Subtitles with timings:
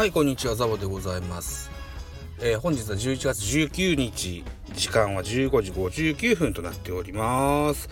[0.00, 0.54] はいこんにちは。
[0.54, 1.70] ザボでございます、
[2.40, 4.42] えー本日は11月19日。
[4.72, 7.90] 時間は15時59分となっております。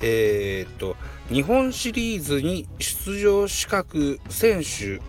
[0.00, 0.96] えーっと
[1.28, 5.00] 日本シリーズに出場資格選手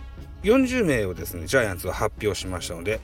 [0.48, 3.00] 40名をですねジャイアンツは発表しましたので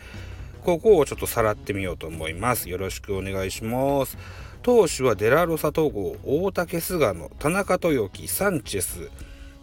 [0.63, 2.71] ここをちょっとさらってみようと思います。
[2.71, 4.19] よろしくお願いします。
[4.63, 9.11] 投手はデラロサ戸郷大竹菅野田中豊樹サンチェス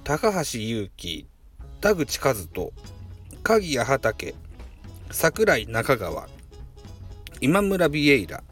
[0.03, 1.27] 高橋優輝
[1.79, 2.73] 田口和人
[3.49, 4.35] 鍵谷畑
[5.09, 6.29] 桜井中川
[7.41, 8.43] 今村ビエイラ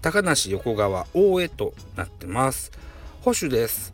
[0.00, 2.72] 高梨横川大江となってます。
[3.20, 3.92] 保守です。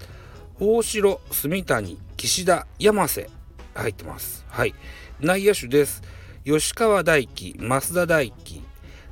[0.58, 3.28] 大城住谷岸田山瀬
[3.74, 4.46] 入ってます。
[4.48, 4.74] はい。
[5.20, 6.00] 内野手です。
[6.46, 8.62] 吉川大輝増田大輝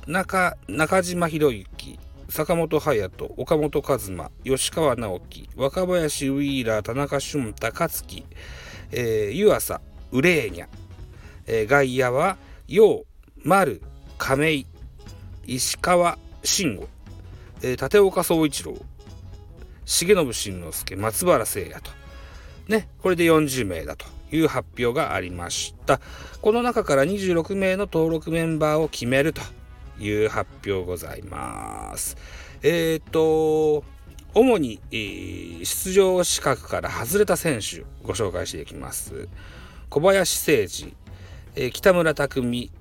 [0.07, 1.99] 中中島博之
[2.29, 8.25] 坂本勇人岡本和真吉川直樹若林ウィーラー田中俊太勝樹、
[8.89, 9.79] えー、湯浅
[10.11, 10.86] ウレーニャ。
[11.47, 13.05] えー外野は陽
[13.43, 13.81] 丸
[14.17, 14.67] 亀井
[15.45, 16.87] 石川慎吾、
[17.61, 18.77] えー立岡総一郎
[19.85, 21.91] 重信慎之介松原聖也と。
[22.67, 26.01] ねこれで40名だという発表がありました。
[26.41, 29.41] この中から26名の登録メンバーを決めると
[29.97, 32.17] いう発表ございます。
[32.61, 33.85] えっ、と
[34.33, 39.29] 主に、えー出場資格から外れた選手ご紹介していきます。
[39.89, 40.93] 小林誠司
[41.59, 42.71] え北村匠海、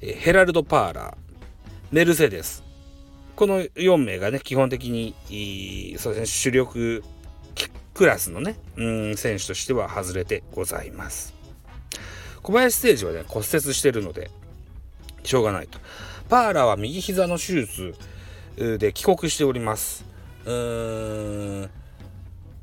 [0.00, 1.16] えヘラルド・パーラー、
[1.92, 2.64] メルセデス。
[3.36, 5.14] この4名がね、基本的に、
[5.98, 7.04] そうですね、主力
[7.92, 11.34] クラスのね、うん、選手としては外れてございます。
[12.42, 14.30] 小林誠司はね、骨折してるので、
[15.22, 15.78] しょうがないと。
[16.30, 17.94] パーラーは右膝の手術
[18.56, 20.06] で帰国しております。
[20.46, 21.70] うーん、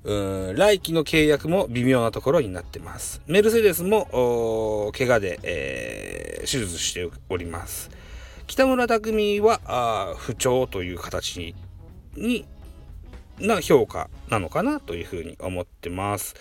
[0.03, 3.21] 来季の契約も微妙なところになってます。
[3.25, 7.89] メルセデスも怪我で、えー手術しております。
[8.47, 11.55] 北村匠海は不調という形
[12.17, 12.45] に
[13.39, 16.35] な評価なのかなというふうに思ってます。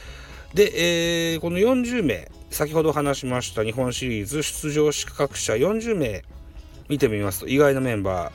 [0.54, 6.24] で、えーこの40名先ほど話しました日本シリーズ出場資格者40名
[6.88, 8.32] 見てみますと意外なメンバ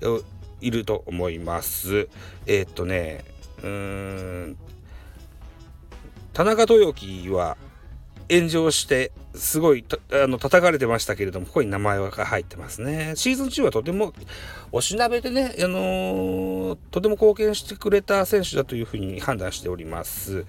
[0.00, 0.24] ー
[0.62, 2.08] いると思います。
[2.46, 3.24] えーっとね
[3.62, 4.56] うん。
[6.32, 7.56] 田中豊樹は
[8.30, 13.14] 炎上してすごいあの叩かれてましたけれどもここに名前が入ってますね。
[13.16, 14.12] シーズン中はとても
[14.70, 20.44] おしなべでね、あのーとても貢献してくれた選手だというふうに判断しております。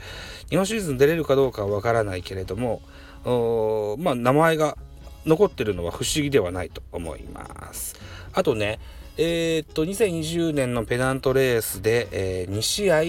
[0.49, 2.81] 日本シーズに出れるかどうかはわからないけれども
[3.23, 4.77] おまあ名前が
[5.25, 7.95] 残ってるのは不思議ではないと思います。
[8.33, 8.79] あとね
[9.21, 13.01] えーっと2020年のペナントレースで、え2試合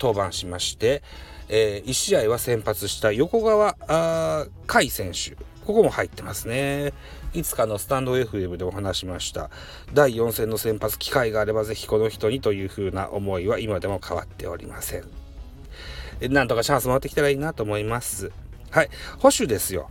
[0.00, 1.04] 登板しまして、
[1.48, 5.36] え1試合は先発した横川あー海選手。
[5.64, 6.92] ここも入ってますね。
[7.32, 9.50] いつかのスタンド FM でお話しました。
[9.94, 15.04] 第4戦の先発機会があればぜひこの人にというふうな思いは今でも変わっておりません。
[16.20, 18.32] えなんとかチャンス回ってきたらいいなと思います。
[18.72, 18.90] はい。
[19.18, 19.90] 保守ですよ、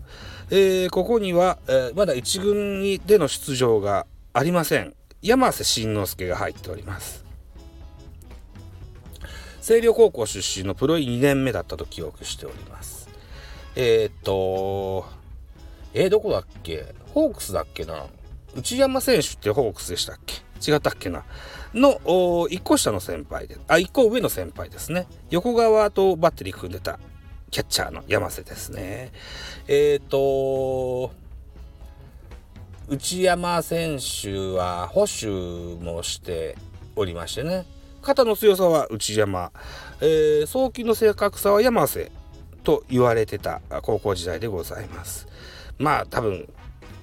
[0.50, 4.99] えーここには、えーまだ1軍での出場がありません。
[5.22, 7.26] 山瀬慎之介が入っております。
[9.60, 13.10] 星稜高校出身のプロ2年目だったと記憶しております。
[13.76, 15.06] えーっと
[15.94, 16.94] えーどこだっけ？
[17.14, 18.06] ホークスだっけな？
[18.56, 20.36] 内山選手ってホークスでしたっけ？
[20.72, 21.24] 違ったっけな？
[21.74, 25.08] の1個下の先輩であ1個上の先輩ですね。
[25.30, 27.00] 横川とバッテリー組んでた
[27.52, 29.12] キャッチャーの山瀬ですね。
[29.68, 31.12] えーっと
[32.90, 36.58] 内山選手は保守もして
[36.96, 37.66] おりましてね。
[38.02, 39.52] 肩の強さは内山、
[40.02, 42.12] えー送球の正確さは山瀬
[42.64, 45.28] と言われてた高校時代でございます。
[45.78, 46.52] まあ多分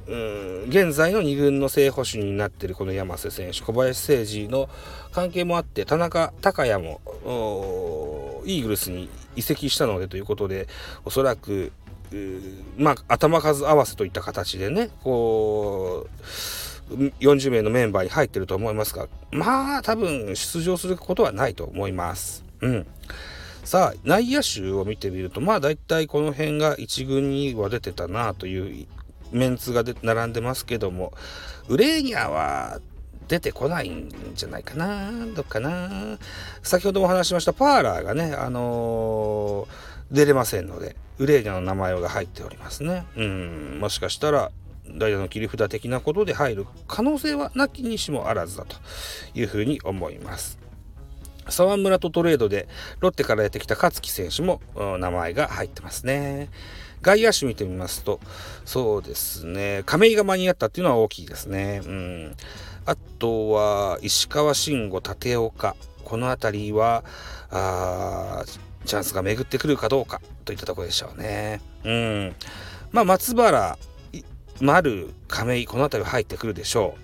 [0.09, 4.69] うん現在の2軍の正捕手になっているこの山瀬選手小林誠司の
[5.13, 10.67] 関係もあって田中孝也もーイーグルスに移籍したのでということで
[11.05, 11.73] おそらく
[12.77, 16.07] まあ頭数合わせといった形でねこ
[16.91, 22.45] う40名のメンバーに入ってると思いますがまあ多分出場することはないと思います。
[22.61, 22.87] うん
[23.65, 28.87] さあ内野手を見てみるとまあ大体この辺が1軍には出てたなという
[29.33, 31.13] メンツが並んでますけども
[31.67, 32.81] ウレーニャは
[33.27, 36.17] 出てこないんじゃないかなどっかな
[36.63, 44.51] 先ほどもお話しましたパーラーがねあのー出れませんのでウレーニャの名前が入っておりますねうんもしかしたら
[44.89, 48.77] 代打の切り札的なことで入る可能性はなきにしもあらずだと
[49.35, 50.59] いうふうに思います
[51.49, 52.69] 沢村とトレードで
[53.01, 54.61] ロッテからやってきた勝木選手も
[54.99, 56.49] 名前が入ってますね。
[57.03, 58.21] 外野手見てみますと、
[58.65, 61.83] そうですね、亀井が間に合ったっていうのは大きいですね。
[61.85, 62.37] うん。
[62.85, 65.77] あとは、石川慎吾、立岡。
[66.05, 67.05] この辺りは、
[67.51, 68.45] あ
[68.87, 71.61] チャンスが巡ってくるかどうかといったところでしょうね。
[71.85, 72.35] うん。
[72.93, 73.79] まあ、松原、
[74.61, 76.97] 丸、亀井、この辺りは入ってくるでしょ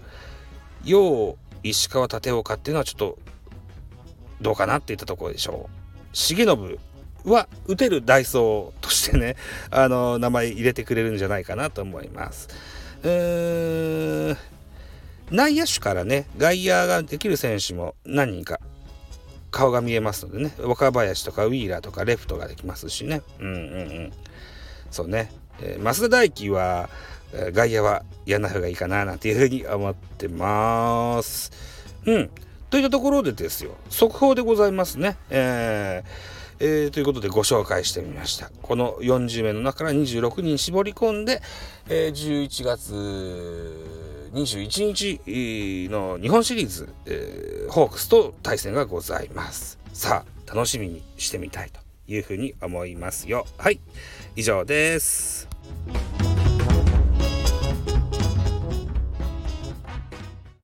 [0.84, 0.88] う。
[0.88, 3.18] 陽、石川、立岡っていうのはちょっと、
[4.40, 5.82] どうかなっていったところでしょう。
[6.12, 6.78] 重信
[7.24, 9.36] は打てるダイソーとしてね、
[9.70, 12.48] あの、名前入れてくれるんじゃないかなと思います。
[13.02, 14.36] うーん、
[15.30, 18.60] 内野手からね、外野ができる選手も何人か
[19.52, 23.22] 顔が見えますのでね、若林とかウィーラーとかレフトができますしね。
[23.38, 23.56] うんうんう
[24.08, 24.12] ん。
[24.90, 25.30] そうね。
[25.60, 26.90] えー、増田大輝は、
[27.52, 31.52] 外野はやんな方がいいかななんていうふうに思ってます。
[32.04, 32.30] うん。
[32.70, 35.16] といったところでですよ、速報でございますね。
[35.30, 38.50] えーえー、ということでご紹介してみました。
[38.62, 41.42] この40名の中から26人絞り込んで、
[41.88, 49.78] えー、11月21日の日本シリーズ、えー、ホークスと対戦がございます。
[49.92, 53.46] さあ、楽しみにしてみたいというふうに思いますよ。
[53.58, 53.80] はい、
[54.34, 55.48] 以上です。